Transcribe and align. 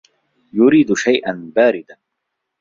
يريد 0.53 0.93
شيئا 0.93 1.51
باردا. 1.55 1.95